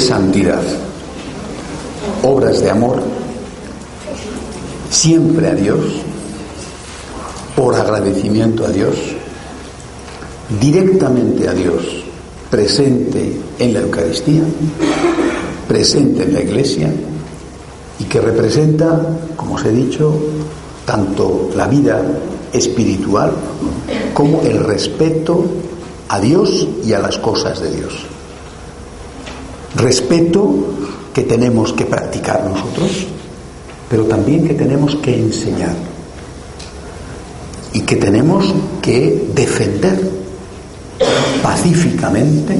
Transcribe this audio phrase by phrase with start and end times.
[0.00, 0.62] Santidad,
[2.22, 3.02] obras de amor,
[4.90, 5.80] siempre a Dios,
[7.54, 8.96] por agradecimiento a Dios,
[10.60, 11.84] directamente a Dios,
[12.50, 14.42] presente en la Eucaristía,
[15.68, 16.92] presente en la Iglesia
[17.98, 20.12] y que representa, como os he dicho,
[20.84, 22.02] tanto la vida
[22.52, 23.32] espiritual
[24.14, 25.44] como el respeto
[26.08, 28.09] a Dios y a las cosas de Dios
[29.76, 30.54] respeto
[31.14, 33.06] que tenemos que practicar nosotros,
[33.88, 35.74] pero también que tenemos que enseñar
[37.72, 40.10] y que tenemos que defender
[41.42, 42.56] pacíficamente,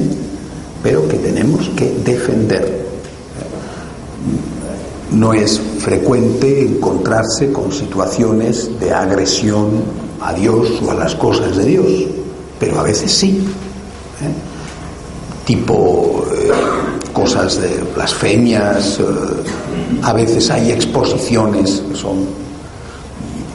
[0.83, 2.81] pero que tenemos que defender.
[5.11, 9.83] No es frecuente encontrarse con situaciones de agresión
[10.21, 11.87] a Dios o a las cosas de Dios,
[12.59, 13.45] pero a veces sí.
[14.21, 15.45] ¿eh?
[15.45, 16.51] Tipo eh,
[17.13, 19.03] cosas de blasfemias, eh,
[20.03, 22.25] a veces hay exposiciones que son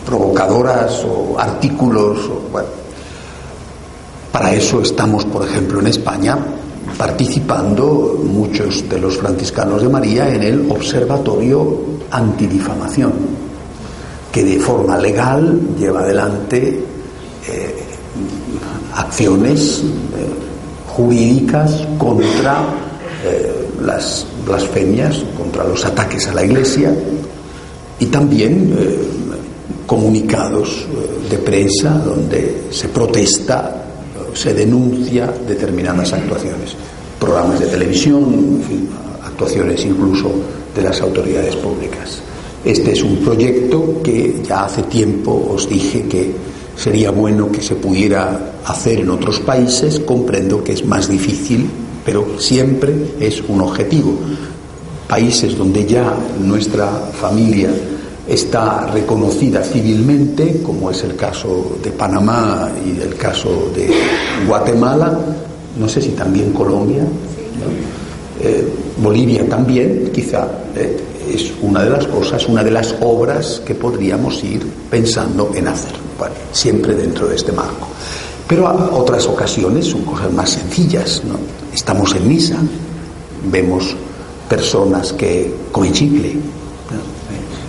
[0.05, 2.31] provocadoras o artículos.
[4.33, 6.39] Para eso estamos, por ejemplo, en España
[6.97, 11.81] participando muchos de los franciscanos de María en el Observatorio
[12.11, 13.12] Antidifamación,
[14.33, 16.84] que de forma legal lleva adelante
[17.49, 17.84] eh,
[18.95, 20.47] acciones eh,
[20.89, 22.86] jurídicas contra
[23.27, 23.53] eh,
[23.85, 26.95] las blasfemias, contra los ataques a la Iglesia
[27.99, 28.99] y también eh,
[29.87, 33.85] comunicados eh, de prensa donde se protesta,
[34.33, 36.77] se denuncia determinadas actuaciones,
[37.19, 38.63] programas de televisión,
[39.25, 40.31] actuaciones incluso
[40.75, 42.21] de las autoridades públicas.
[42.65, 46.33] Este es un proyecto que ya hace tiempo os dije que
[46.77, 51.69] sería bueno que se pudiera hacer en otros países, comprendo que es más difícil
[52.06, 54.15] pero siempre es un objetivo.
[55.09, 57.69] Países donde ya nuestra familia
[58.28, 63.91] está reconocida civilmente, como es el caso de Panamá y el caso de
[64.47, 65.19] Guatemala,
[65.78, 67.05] no sé si también Colombia,
[68.41, 68.69] eh,
[68.99, 70.47] Bolivia también, quizá
[70.77, 70.97] eh,
[71.28, 75.93] es una de las cosas, una de las obras que podríamos ir pensando en hacer,
[76.53, 77.89] siempre dentro de este marco.
[78.49, 81.23] Pero a otras ocasiones son cosas más sencillas.
[81.75, 82.57] Estamos en misa,
[83.51, 83.97] vemos
[84.49, 86.37] personas que comen chicle,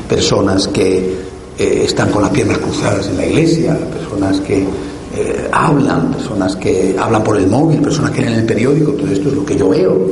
[0.07, 1.15] personas que
[1.57, 6.95] eh, están con las piernas cruzadas en la iglesia, personas que eh, hablan, personas que
[6.99, 8.91] hablan por el móvil, personas que leen el periódico.
[8.91, 10.07] Todo esto es lo que yo veo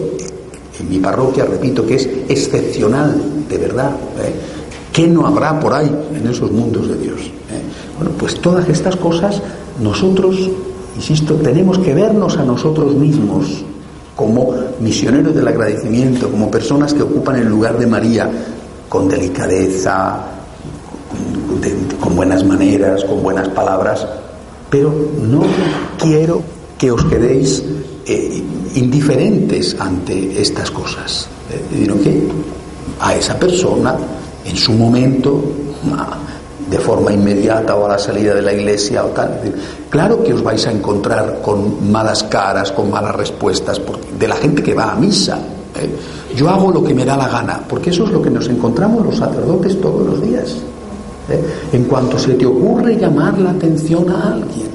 [0.80, 3.92] en mi parroquia, repito, que es excepcional, de verdad.
[3.92, 4.34] ¿eh?
[4.92, 7.32] ¿Qué no habrá por ahí en esos mundos de Dios?
[7.98, 9.42] Bueno, pues todas estas cosas
[9.80, 10.50] nosotros,
[10.96, 13.64] insisto, tenemos que vernos a nosotros mismos
[14.16, 18.32] como misioneros del agradecimiento, como personas que ocupan el lugar de María
[18.88, 20.26] con delicadeza,
[22.00, 24.08] con, buenas maneras, con buenas palabras,
[24.70, 25.42] pero no
[25.98, 26.42] quiero
[26.78, 27.64] que os quedéis
[28.06, 28.44] eh,
[28.76, 32.28] indiferentes ante estas cosas, eh, que
[33.00, 33.98] a esa persona,
[34.46, 35.44] en su momento,
[36.76, 39.40] de forma inmediata o a la salida de la iglesia o tal.
[39.90, 43.80] Claro que os vais a encontrar con malas caras, con malas respuestas
[44.20, 45.40] de la gente que va a misa.
[45.74, 46.36] ¿eh?
[46.36, 49.06] Yo hago lo que me da la gana, porque eso es lo que nos encontramos
[49.06, 50.58] los sacerdotes todos los días.
[51.30, 51.40] ¿eh?
[51.72, 54.68] En cuanto se te ocurre llamar la atención a alguien,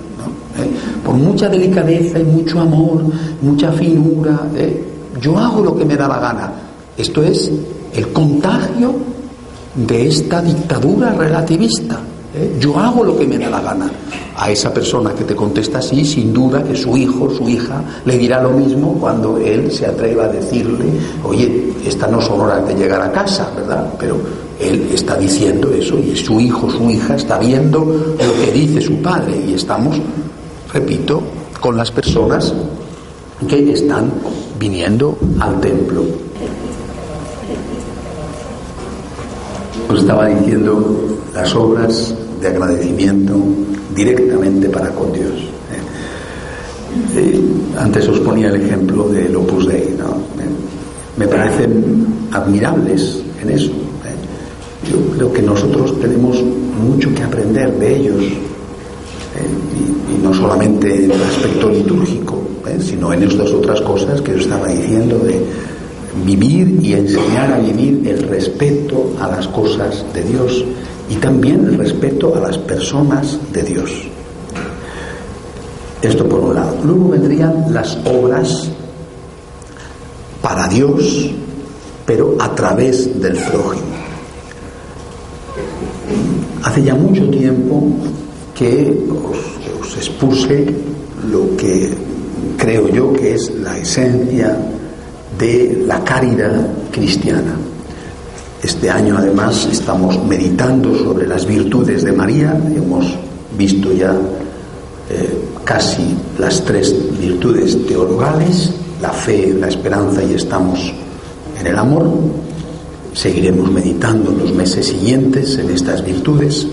[0.56, 0.70] ¿Eh?
[1.04, 3.02] por mucha delicadeza y mucho amor,
[3.42, 4.40] mucha finura,
[5.20, 6.52] yo hago lo que me da la gana.
[6.96, 7.52] Esto es
[7.92, 9.09] el contagio
[9.74, 12.00] de esta dictadura relativista,
[12.34, 12.56] ¿eh?
[12.58, 13.90] Yo hago lo que me da la gana.
[14.36, 18.16] A esa persona que te contesta así, sin duda que su hijo, su hija, le
[18.16, 20.86] dirá lo mismo cuando él se atreva a decirle,
[21.24, 23.92] oye, esta no son horas de llegar a casa, ¿verdad?
[23.98, 24.16] Pero
[24.58, 28.96] él está diciendo eso y su hijo, su hija está viendo lo que dice su
[29.02, 30.00] padre y estamos,
[30.72, 31.22] repito,
[31.60, 32.54] con las personas
[33.46, 34.10] que están
[34.58, 36.29] viniendo al templo.
[39.90, 43.34] Os estaba diciendo las obras de agradecimiento
[43.92, 45.34] directamente para con Dios.
[45.34, 47.18] ¿eh?
[47.18, 47.40] Eh,
[47.76, 50.14] antes os ponía el ejemplo del Opus Dei, ¿no?
[51.16, 53.72] me parecen admirables en eso.
[54.06, 54.88] ¿eh?
[54.92, 61.10] Yo creo que nosotros tenemos mucho que aprender de ellos, y, y, no solamente en
[61.10, 62.40] el aspecto litúrgico,
[62.78, 65.44] sino en estas otras cosas que os estaba diciendo de
[66.24, 70.64] vivir y enseñar a vivir el respeto a las cosas de Dios
[71.08, 73.90] y también el respeto a las personas de Dios.
[76.02, 76.76] Esto por un lado.
[76.84, 78.70] Luego vendrían las obras
[80.40, 81.30] para Dios,
[82.06, 83.86] pero a través del prójimo.
[86.62, 87.82] Hace ya mucho tiempo
[88.54, 88.96] que
[89.80, 90.66] os, expuse
[91.30, 91.90] lo que
[92.56, 94.56] creo yo que es la esencia
[95.40, 97.56] de la caridad cristiana.
[98.62, 103.06] Este año además estamos meditando sobre las virtudes de María, hemos
[103.56, 104.12] visto ya
[105.08, 108.70] eh, casi las tres virtudes teologales,
[109.00, 110.92] la fe, la esperanza y estamos
[111.58, 112.06] en el amor.
[113.14, 116.66] Seguiremos meditando en los meses siguientes en estas virtudes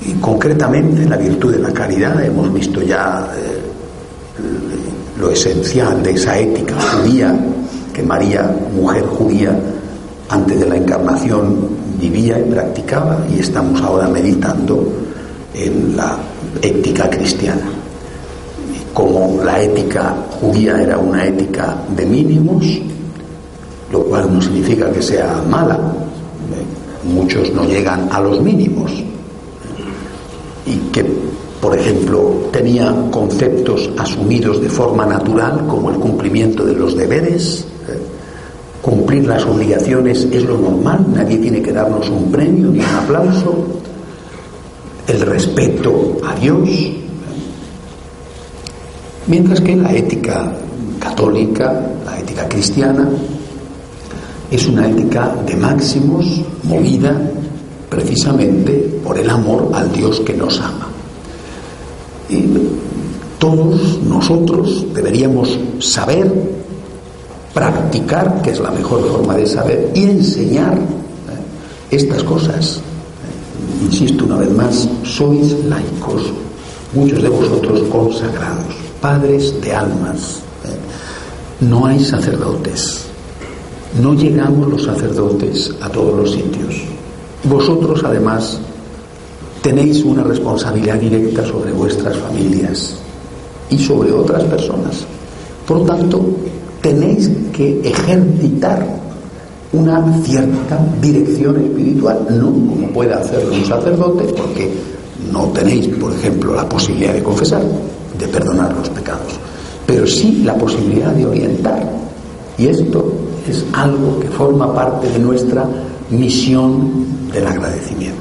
[0.00, 3.70] y concretamente en la virtud de la caridad hemos visto ya eh,
[5.20, 7.38] lo esencial de esa ética judía
[7.92, 9.58] que María, mujer judía,
[10.28, 11.68] antes de la encarnación
[12.00, 14.86] vivía y practicaba y estamos ahora meditando
[15.54, 16.16] en la
[16.62, 17.68] ética cristiana.
[18.94, 22.64] Como la ética judía era una ética de mínimos,
[23.92, 25.78] lo cual no significa que sea mala,
[27.04, 28.92] muchos no llegan a los mínimos,
[30.66, 30.76] y
[31.60, 37.66] por ejemplo, tenía conceptos asumidos de forma natural como el cumplimiento de los deberes,
[38.80, 43.66] Cumplir las obligaciones es lo normal, nadie tiene que darnos un premio ni un aplauso.
[45.06, 46.68] El respeto a Dios.
[49.26, 50.50] Mientras que la ética
[50.98, 53.06] católica, la ética cristiana,
[54.50, 57.20] es una ética de máximos movida
[57.90, 58.72] precisamente
[59.04, 60.89] por el amor al Dios que nos ama.
[62.30, 62.44] Y
[63.38, 66.30] todos nosotros deberíamos saber
[67.52, 71.96] practicar, que es la mejor forma de saber, y enseñar ¿eh?
[71.96, 72.76] estas cosas.
[72.76, 73.84] ¿eh?
[73.86, 76.22] Insisto una vez más, sois laicos,
[76.94, 80.40] muchos de vosotros consagrados, padres de almas.
[80.64, 81.64] ¿eh?
[81.64, 83.06] No hay sacerdotes,
[84.00, 86.82] no llegamos los sacerdotes a todos los sitios.
[87.44, 88.60] Vosotros además
[89.62, 92.96] tenéis una responsabilidad directa sobre vuestras familias
[93.68, 95.04] y sobre otras personas.
[95.66, 96.20] Por lo tanto,
[96.80, 98.86] tenéis que ejercitar
[99.72, 104.70] una cierta dirección espiritual, no como puede hacerlo un sacerdote, porque
[105.32, 107.62] no tenéis, por ejemplo, la posibilidad de confesar,
[108.18, 109.38] de perdonar los pecados,
[109.86, 111.88] pero sí la posibilidad de orientar.
[112.58, 113.12] Y esto
[113.48, 115.64] es algo que forma parte de nuestra
[116.10, 118.19] misión del agradecimiento.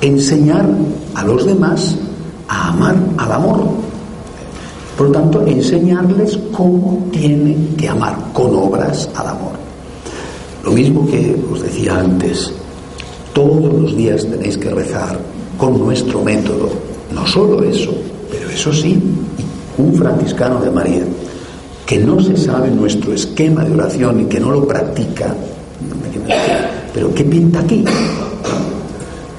[0.00, 0.66] Enseñar
[1.14, 1.96] a los demás
[2.48, 3.60] a amar al amor,
[4.96, 9.52] por lo tanto, enseñarles cómo tienen que amar con obras al amor.
[10.64, 12.52] Lo mismo que os decía antes,
[13.32, 15.18] todos los días tenéis que rezar
[15.56, 16.68] con nuestro método.
[17.14, 17.92] No solo eso,
[18.30, 19.02] pero eso sí,
[19.78, 21.02] un franciscano de María
[21.86, 25.34] que no se sabe nuestro esquema de oración y que no lo practica,
[26.94, 27.84] pero ¿qué pinta aquí?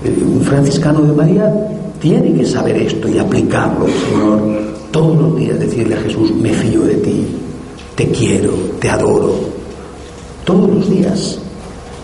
[0.04, 1.54] Eh, un franciscano de María
[2.00, 4.42] tiene que saber esto y aplicarlo, Señor.
[4.92, 7.28] Todos los días decirle a Jesús, me fío de ti,
[7.96, 9.36] te quiero, te adoro,
[10.44, 11.40] todos los días,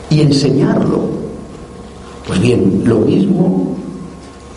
[0.09, 0.99] y enseñarlo.
[2.25, 3.75] Pues bien, lo mismo,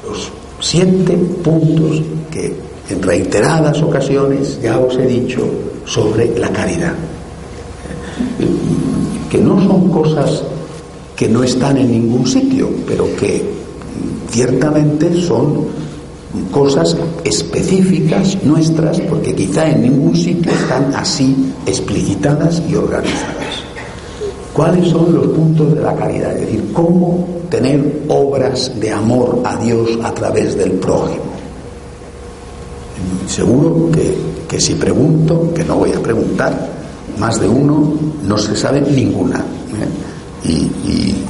[0.07, 0.31] los
[0.61, 2.55] siete puntos que
[2.91, 5.41] en reiteradas ocasiones ya os he dicho
[5.87, 6.95] sobre la caridad,
[9.31, 10.43] que no son cosas
[11.21, 13.45] que no están en ningún sitio, pero que
[14.31, 15.67] ciertamente son
[16.51, 23.61] cosas específicas nuestras, porque quizá en ningún sitio están así explicitadas y organizadas.
[24.55, 26.33] ¿Cuáles son los puntos de la caridad?
[26.33, 31.25] Es decir, cómo tener obras de amor a Dios a través del prójimo.
[33.27, 34.17] Seguro que,
[34.49, 36.71] que si pregunto, que no voy a preguntar,
[37.19, 37.93] más de uno
[38.27, 39.45] no se sabe ninguna.
[40.45, 41.25] Y, y,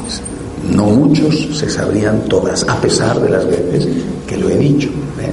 [0.75, 3.88] no muchos se sabrían todas, a pesar de las veces
[4.26, 4.88] que lo he dicho.
[5.21, 5.33] ¿eh?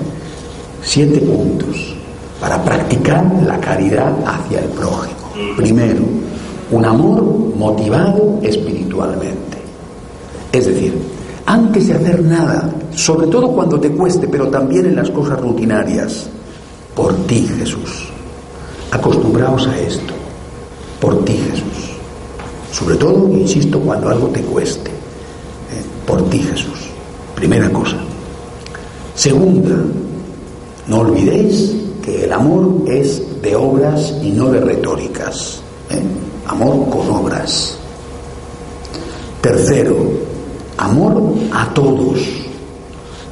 [0.81, 1.95] Siete puntos
[2.39, 5.17] para practicar la caridad hacia el prójimo.
[5.55, 6.01] Primero,
[6.71, 7.23] un amor
[7.55, 9.57] motivado espiritualmente.
[10.51, 10.97] Es decir,
[11.45, 16.27] antes de hacer nada, sobre todo cuando te cueste, pero también en las cosas rutinarias,
[16.95, 18.09] por ti Jesús.
[18.91, 20.13] Acostumbraos a esto,
[20.99, 21.86] por ti Jesús.
[22.71, 26.89] Sobre todo, insisto, cuando algo te cueste, eh, por ti Jesús.
[27.35, 27.97] Primera cosa.
[29.15, 29.75] Segunda,
[30.87, 35.61] no olvidéis que el amor es de obras y no de retóricas.
[35.89, 36.01] ¿eh?
[36.47, 37.77] Amor con obras.
[39.41, 39.95] Tercero,
[40.77, 42.19] amor a todos.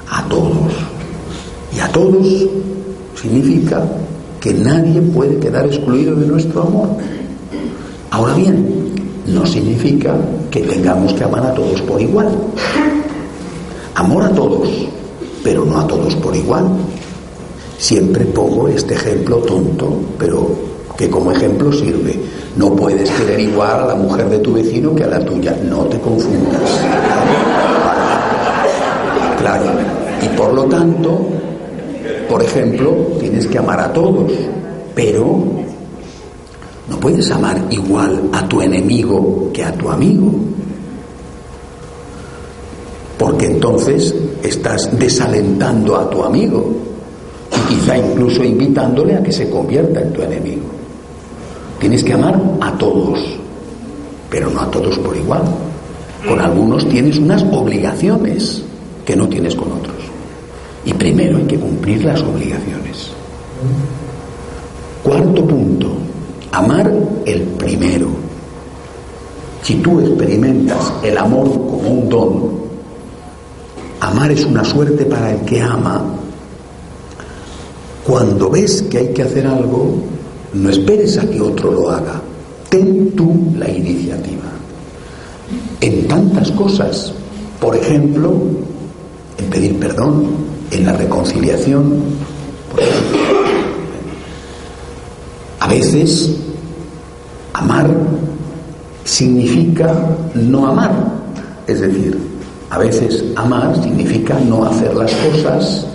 [0.10, 0.74] A todos.
[1.76, 2.28] Y a todos
[3.22, 3.86] significa
[4.40, 6.90] que nadie puede quedar excluido de nuestro amor.
[8.12, 8.85] Ahora bien,
[9.28, 10.16] no significa
[10.52, 12.30] que tengamos que amar a todos por igual.
[13.96, 14.70] Amor a todos,
[15.44, 16.66] pero no a todos por igual.
[17.78, 20.50] Siempre pongo este ejemplo tonto, pero
[20.98, 22.20] que como ejemplo sirve.
[22.56, 25.58] No puedes querer igual a la mujer de tu vecino que a la tuya.
[25.64, 26.62] No te confundas.
[29.38, 29.66] Claro.
[30.24, 31.20] Y por lo tanto,
[32.28, 34.32] por ejemplo, tienes que amar a todos,
[34.96, 35.65] pero
[36.90, 40.32] no puedes amar igual a tu enemigo que a tu amigo.
[43.18, 44.14] Porque entonces
[44.44, 46.76] estás desalentando a tu amigo
[47.52, 50.66] y quizá incluso invitándole a que se convierta en tu enemigo.
[51.80, 53.20] Tienes que amar a todos,
[54.30, 55.44] pero no a todos por igual.
[56.28, 58.64] Con algunos tienes unas obligaciones
[59.06, 59.96] que no tienes con otros.
[60.86, 63.12] Y primero hay que cumplir las obligaciones.
[65.04, 65.88] Cuarto punto,
[66.56, 66.90] amar
[67.26, 68.08] el primero.
[69.62, 72.50] Si tú experimentas el amor como un don,
[74.00, 76.02] amar es una suerte para el que ama.
[78.08, 79.98] Cuando ves que hay que hacer algo,
[80.54, 82.22] no esperes a que otro lo haga.
[82.70, 84.44] Ten tú la iniciativa.
[85.82, 87.12] En tantas cosas,
[87.60, 88.34] por ejemplo,
[89.38, 90.28] en pedir perdón,
[90.72, 92.02] en la reconciliación,
[92.72, 93.20] por ejemplo.
[95.60, 96.45] A veces,
[97.56, 97.90] amar
[99.04, 99.94] significa
[100.36, 100.92] no amar.
[101.68, 102.18] Es decir,
[102.70, 105.86] a veces amar significa no hacer las cosas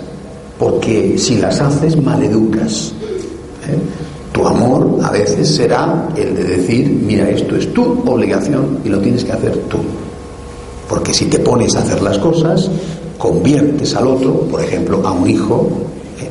[0.57, 2.93] porque si las haces maleducas.
[3.67, 3.77] ¿eh?
[4.31, 8.99] Tu amor a veces será el de decir, mira, esto es tu obligación y lo
[8.99, 9.77] tienes que hacer tú.
[10.87, 12.69] Porque si te pones a hacer las cosas,
[13.17, 15.69] conviertes al otro, por ejemplo, a un hijo,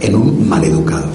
[0.01, 1.07] en un maleducado.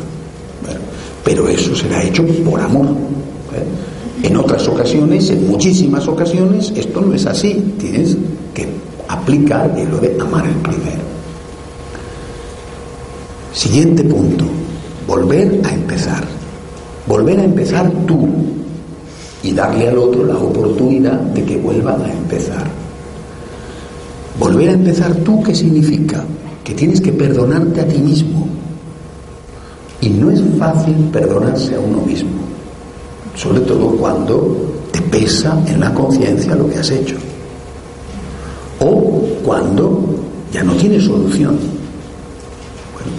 [0.64, 0.80] Bueno,
[1.24, 2.86] pero eso será hecho por amor.
[2.86, 3.95] ¿eh?
[4.24, 7.76] En otras ocasiones, en muchísimas ocasiones, esto no es así.
[7.80, 8.18] Tienes
[8.54, 8.68] que
[9.08, 11.04] aplicar lo de amar el primero.
[13.54, 14.46] Siguiente punto,
[15.08, 16.24] volver a empezar.
[17.08, 18.28] Volver a empezar tú
[19.44, 22.68] y darle al otro la oportunidad de que vuelva a empezar.
[24.40, 26.24] Volver a empezar tú, ¿qué significa?
[26.64, 28.48] Que tienes que perdonarte a ti mismo.
[30.02, 32.32] Y no es fácil perdonarse a uno mismo,
[33.36, 34.56] sobre todo cuando
[34.92, 37.16] te pesa en la conciencia lo que has hecho.
[38.80, 40.16] O cuando
[40.52, 41.58] ya no tienes solución.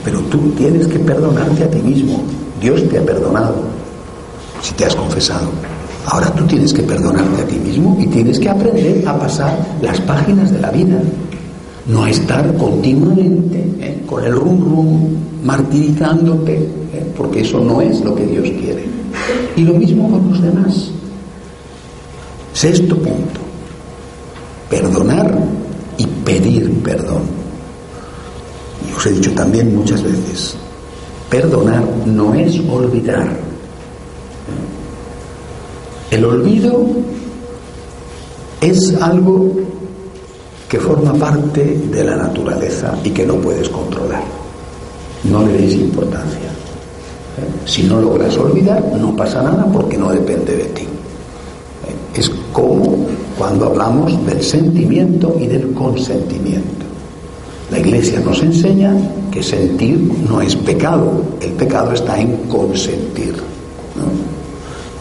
[0.05, 2.23] Pero tú tienes que perdonarte a ti mismo.
[2.61, 3.55] Dios te ha perdonado
[4.63, 5.49] si te has confesado.
[6.07, 10.01] Ahora tú tienes que perdonarte a ti mismo y tienes que aprender a pasar las
[10.01, 11.01] páginas de la vida.
[11.87, 14.03] No estar continuamente ¿eh?
[14.07, 17.13] con el rum rum, martirizándote, ¿eh?
[17.17, 18.96] porque eso no es lo que Dios quiere.
[19.57, 20.91] Y lo mismo con los demás.
[22.53, 23.41] Sexto punto.
[24.71, 25.39] Perdonar
[25.99, 27.23] y pedir perdón.
[28.89, 30.57] Y os he dicho también muchas veces,
[31.31, 33.29] perdonar no es olvidar.
[36.11, 36.87] El olvido
[38.61, 39.51] es algo
[40.69, 44.25] que forma parte de la naturaleza y que no puedes controlar.
[45.25, 46.51] No le deis importancia.
[47.65, 50.87] Si no logras olvidar, no pasa nada porque no depende de ti.
[52.15, 52.97] Es como
[53.39, 56.87] cuando hablamos del sentimiento y del consentimiento.
[57.71, 58.95] La Iglesia nos enseña
[59.31, 63.35] que sentir no es pecado, el pecado está en consentir.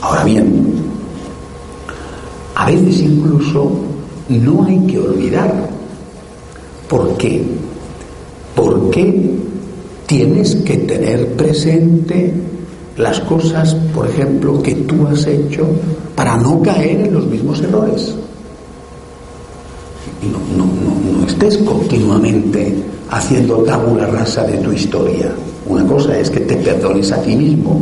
[0.01, 0.75] Ahora bien,
[2.56, 3.70] A veces incluso
[4.30, 5.70] no hay que olvidar.
[6.88, 7.44] ¿Por qué?
[8.56, 9.38] Porque
[10.05, 12.33] tienes que tener presente
[12.97, 15.65] las cosas, por ejemplo, que tú has hecho
[16.15, 18.15] para no caer en los mismos errores.
[20.21, 22.74] No, no, estés continuamente
[23.09, 25.31] haciendo tabula rasa de tu historia.
[25.67, 27.81] Una cosa es que te perdones a ti mismo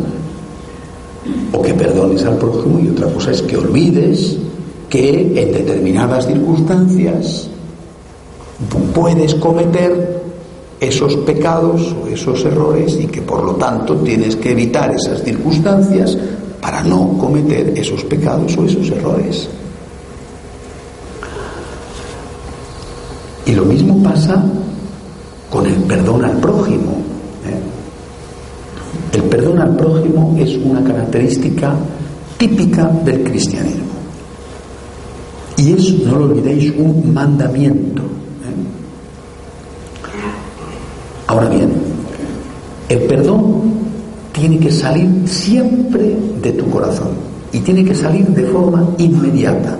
[1.52, 4.38] o que perdones al prójimo y otra cosa es que olvides
[4.90, 7.50] que en determinadas circunstancias
[8.94, 10.23] puedes cometer
[10.84, 16.18] esos pecados o esos errores y que por lo tanto tienes que evitar esas circunstancias
[16.62, 19.50] para no cometer esos pecados o esos errores.
[23.46, 24.44] Y lo mismo pasa
[25.50, 26.92] con el perdón al prójimo.
[27.46, 29.18] ¿eh?
[29.18, 31.76] El perdón al prójimo es una característica
[32.38, 33.84] típica del cristianismo.
[35.58, 38.02] Y es, no lo olvidéis, un mandamiento.
[41.34, 41.72] Ahora bien,
[42.90, 43.64] el perdón
[44.34, 47.10] tiene que salir siempre de tu corazón
[47.52, 49.80] y tiene que salir de forma inmediata.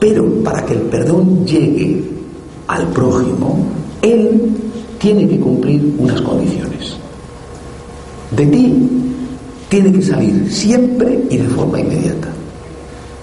[0.00, 2.02] Pero para que el perdón llegue
[2.68, 3.66] al prójimo,
[4.00, 4.56] él
[4.98, 6.96] tiene que cumplir unas condiciones.
[8.34, 8.74] De ti
[9.68, 12.28] tiene que salir siempre y de forma inmediata.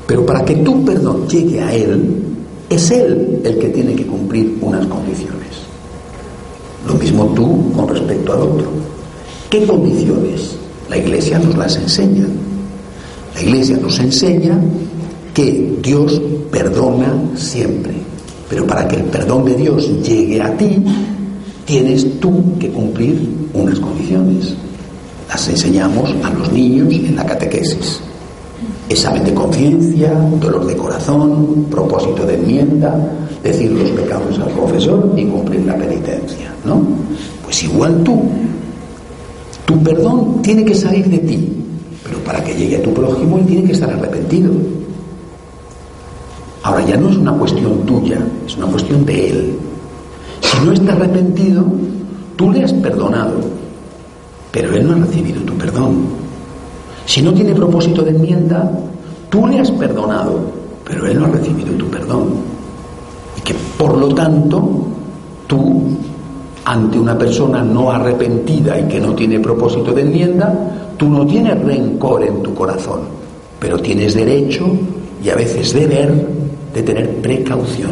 [0.06, 2.14] Pero para que tu perdón llegue a él,
[2.70, 5.71] es él el que tiene que cumplir unas condiciones.
[6.88, 8.68] Lo mismo tú con respecto al otro.
[9.50, 10.56] ¿Qué condiciones?
[10.90, 12.26] La Iglesia nos las enseña.
[13.36, 14.60] La Iglesia nos enseña
[15.34, 16.22] que Dios
[16.52, 17.94] perdona siempre.
[18.50, 20.84] Pero para que el perdón de Dios llegue a ti,
[21.66, 24.54] tienes tú que cumplir unas condiciones.
[25.30, 28.02] Las enseñamos a los niños en la catequesis.
[28.90, 30.12] Examen de conciencia,
[30.42, 32.94] dolor de corazón, propósito de enmienda,
[33.44, 36.82] decir los pecados al confesor y cumplir la penitencia, ¿no?
[37.44, 38.22] Pues igual tú,
[39.66, 41.50] tu perdón tiene que salir de ti,
[42.04, 44.52] pero para que llegue a tu prójimo él tiene que estar arrepentido.
[46.64, 49.56] Ahora ya no es una cuestión tuya, es una cuestión de él.
[50.42, 51.66] Si no está arrepentido,
[52.36, 53.40] tú le has perdonado,
[54.52, 56.06] pero él no ha recibido tu perdón.
[57.06, 58.72] Si no tiene propósito de enmienda,
[59.30, 60.40] tú le has perdonado,
[60.86, 62.51] pero él no ha recibido tu perdón.
[63.44, 64.62] Que por lo tanto
[65.48, 65.82] tú,
[66.66, 71.60] ante una persona no arrepentida y que no tiene propósito de enmienda, tú no tienes
[71.62, 73.02] rencor en tu corazón,
[73.60, 74.68] pero tienes derecho
[75.24, 76.28] y a veces deber
[76.74, 77.92] de tener precaución.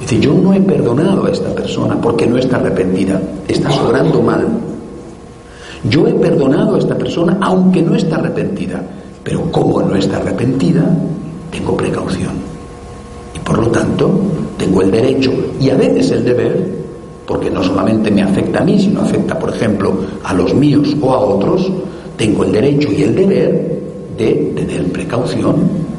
[0.00, 4.46] Dice, yo no he perdonado a esta persona porque no está arrepentida, está sobrando mal.
[5.88, 8.82] Yo he perdonado a esta persona aunque no está arrepentida,
[9.22, 10.84] pero como no está arrepentida,
[11.50, 12.53] tengo precaución.
[13.44, 14.10] Por lo tanto,
[14.56, 16.84] tengo el derecho y a veces el deber,
[17.26, 21.12] porque no solamente me afecta a mí, sino afecta, por ejemplo, a los míos o
[21.12, 21.70] a otros,
[22.16, 23.82] tengo el derecho y el deber
[24.16, 25.56] de tener precaución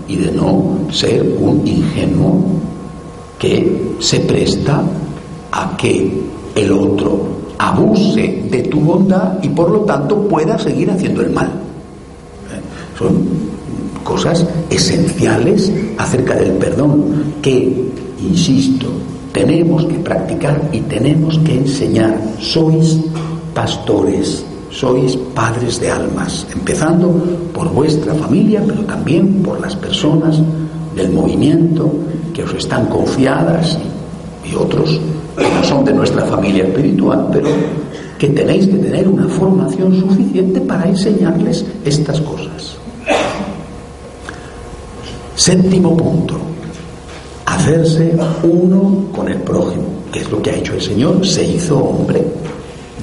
[0.07, 2.43] y de no ser un ingenuo
[3.37, 4.83] que se presta
[5.51, 6.11] a que
[6.55, 11.47] el otro abuse de tu bondad y por lo tanto pueda seguir haciendo el mal.
[11.47, 13.05] ¿Eh?
[14.05, 17.91] Cosas esenciales acerca del perdón que,
[18.21, 18.85] insisto,
[19.33, 22.15] tenemos que practicar y tenemos que enseñar.
[22.39, 23.01] Sois
[23.53, 27.11] pastores, sois padres de almas, empezando
[27.51, 30.39] por vuestra familia, pero también por las personas
[30.95, 31.91] del movimiento
[32.33, 33.77] que os están confiadas
[34.49, 35.01] y otros
[35.35, 37.49] que no son de nuestra familia espiritual, pero
[38.19, 42.74] que tenéis que tener una formación suficiente para enseñarles estas cosas.
[45.45, 46.37] Séptimo punto,
[47.45, 51.77] hacerse uno con el prójimo, que es lo que ha hecho el Señor, se hizo
[51.77, 52.25] hombre,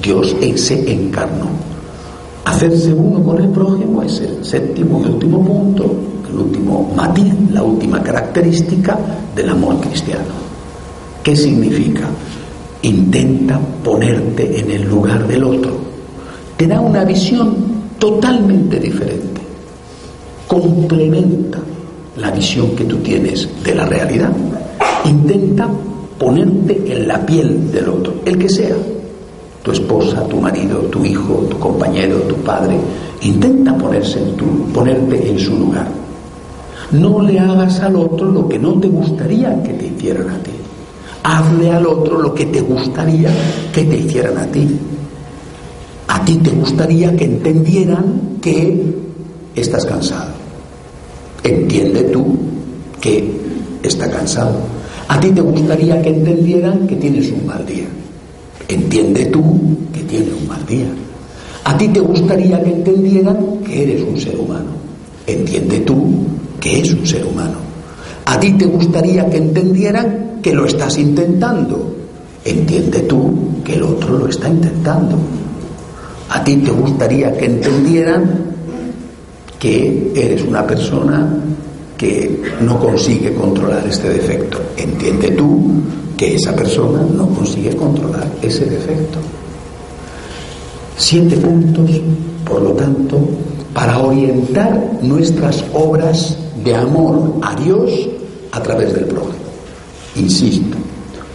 [0.01, 1.45] Dios se encarnó.
[2.43, 5.95] Hacerse uno con el prójimo es el séptimo y último punto,
[6.29, 8.99] el último matiz, la última característica
[9.33, 10.33] del amor cristiano.
[11.23, 12.09] ¿Qué significa?
[12.81, 15.77] Intenta ponerte en el lugar del otro.
[16.57, 17.55] Te da una visión
[17.97, 19.39] totalmente diferente.
[20.45, 21.59] Complementa
[22.17, 24.31] la visión que tú tienes de la realidad.
[25.05, 25.67] Intenta
[26.17, 28.75] ponerte en la piel del otro, el que sea,
[29.63, 32.77] tu esposa, tu marido, tu hijo, tu compañero, tu padre.
[33.21, 34.19] Intenta ponerse
[34.73, 35.87] ponerte en su lugar.
[36.91, 40.51] No le hagas al otro lo que no te gustaría que te hicieran a ti.
[41.23, 43.31] Hazle al otro lo que te gustaría
[43.73, 44.77] que te hicieran a ti.
[46.09, 48.93] A ti te gustaría que entendieran que
[49.55, 50.32] estás cansado
[51.43, 52.37] Entiende tú
[53.01, 53.29] que
[53.83, 54.59] está cansado.
[55.07, 57.85] A ti te gustaría que entendieran que tienes un mal día.
[58.67, 59.43] Entiende tú
[59.93, 60.87] que tienes un mal día.
[61.65, 64.71] A ti te gustaría que entendieran que eres un ser humano.
[65.27, 66.25] Entiende tú
[66.59, 67.57] que es un ser humano.
[68.25, 71.93] A ti te gustaría que entendieran que lo estás intentando.
[72.45, 75.17] Entiende tú que el otro lo está intentando.
[76.29, 78.42] A ti te gustaría que entendieran
[79.63, 81.25] que eres una persona
[81.97, 84.57] que no consigue controlar este defecto.
[84.75, 85.57] Entiende tú
[86.17, 89.19] que esa persona no consigue controlar ese defecto.
[90.97, 91.91] Siete puntos,
[92.43, 93.17] por lo tanto,
[93.73, 97.89] para orientar nuestras obras de amor a Dios
[98.51, 99.45] a través del prójimo.
[100.17, 100.75] Insisto,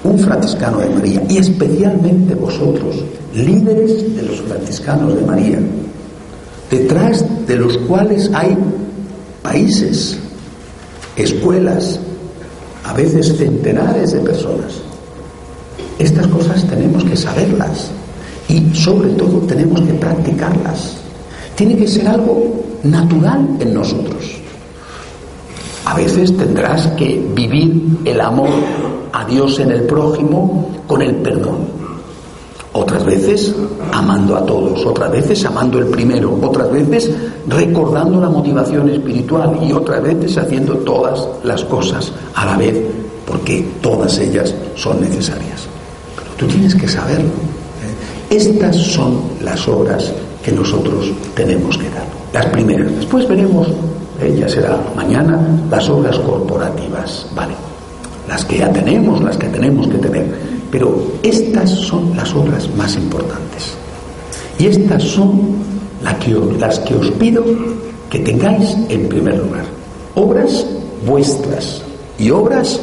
[0.04, 3.02] un franciscano de María, y especialmente vosotros,
[3.34, 5.60] líderes de los franciscanos de María,
[6.70, 8.57] detrás de los cuales hay
[9.42, 10.18] países,
[11.16, 11.98] escuelas,
[12.85, 14.81] a veces centenares de personas.
[15.98, 17.90] Estas cosas tenemos que saberlas
[18.48, 20.96] y sobre todo tenemos que practicarlas.
[21.54, 24.24] Tiene que ser algo natural en nosotros.
[25.85, 28.50] A veces tendrás que vivir el amor
[29.12, 31.77] a Dios en el prójimo con el perdón.
[32.78, 33.52] Otras veces
[33.92, 37.10] amando a todos, otras veces amando el primero, otras veces
[37.48, 42.80] recordando la motivación espiritual y otras veces haciendo todas las cosas a la vez,
[43.26, 45.66] porque todas ellas son necesarias.
[46.14, 47.30] Pero tú tienes que saberlo.
[48.30, 50.12] Estas son las obras
[50.44, 52.06] que nosotros tenemos que dar.
[52.32, 52.94] Las primeras.
[52.94, 53.66] Después veremos,
[54.20, 55.36] eh, ya será mañana,
[55.68, 57.26] las obras corporativas.
[57.34, 57.54] Vale.
[58.28, 60.58] Las que ya tenemos, las que tenemos que tener.
[60.70, 63.74] Pero estas son las obras más importantes.
[64.59, 65.57] Y estas son
[66.02, 67.44] las que, os pido
[68.11, 69.64] que tengáis en primer lugar.
[70.14, 70.66] Obras
[71.07, 71.83] vuestras
[72.18, 72.81] y obras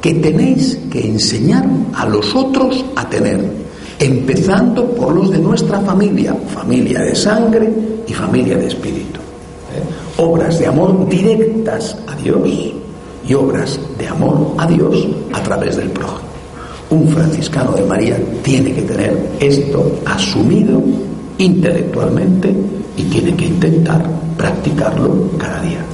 [0.00, 3.64] que tenéis que enseñar a los otros a tener
[3.98, 7.72] empezando por los de nuestra familia, familia de sangre
[8.06, 9.20] y familia de espíritu.
[9.20, 10.22] ¿eh?
[10.22, 12.46] Obras de amor directas a Dios
[13.26, 16.33] y obras de amor a Dios a través del prójimo.
[16.94, 20.80] Un franciscano de María tiene que tener esto asumido
[21.38, 22.54] intelectualmente
[22.96, 24.04] y tiene que intentar
[24.36, 25.84] practicarlo cada día.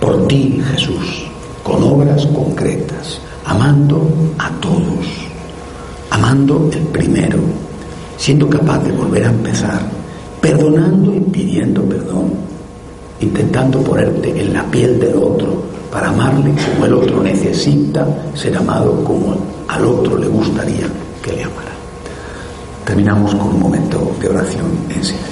[0.00, 1.24] Por ti, Jesús,
[1.64, 5.32] con obras concretas, amando a todos
[6.12, 7.38] amando el primero,
[8.18, 9.80] siendo capaz de volver a empezar,
[10.40, 12.32] perdonando y pidiendo perdón,
[13.22, 19.04] intentando ponerte en la piel del otro para amarle como el otro necesita ser amado
[19.04, 19.36] como
[19.68, 20.86] al otro le gustaría
[21.22, 21.72] que le amara.
[22.84, 25.31] Terminamos con un momento de oración en silencio.